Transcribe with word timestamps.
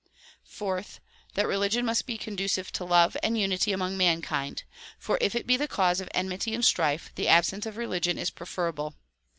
Fourth; 0.47 0.99
that 1.35 1.45
religion 1.45 1.85
must 1.85 2.07
be 2.07 2.17
conducive 2.17 2.71
to 2.71 2.83
love 2.83 3.15
and 3.21 3.37
unity 3.39 3.71
among 3.71 3.95
mankind; 3.97 4.63
for 4.97 5.19
if 5.21 5.35
it 5.35 5.45
be 5.45 5.55
the 5.57 5.67
cause 5.67 6.01
of 6.01 6.09
enmity 6.11 6.55
and 6.55 6.65
strife 6.65 7.11
the 7.13 7.27
absence 7.27 7.67
of 7.67 7.77
religion 7.77 8.17
is 8.17 8.31
preferable. 8.31 8.95